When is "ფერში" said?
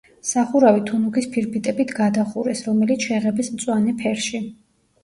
4.03-4.45